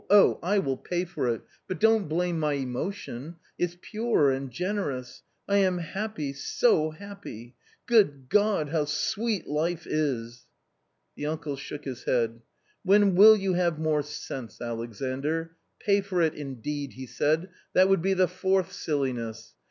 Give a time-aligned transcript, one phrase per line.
[0.09, 4.49] Oh 1 I will pay for it, but don't blame my emotion; it's pure and
[4.49, 7.53] generous; I am happy, so happy!
[7.85, 8.69] Good God!
[8.69, 10.47] how sweet life is!"
[11.15, 12.41] The uncle shook his head."
[12.91, 15.55] When will you have more sense, Alexandr.
[15.79, 19.53] Pay for it indeed!" he said." That would be the fourth silliness.